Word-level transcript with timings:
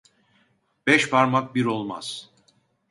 Beş 0.87 1.09
parmak 1.09 1.55
bir 1.55 1.65
olmaz. 1.65 2.29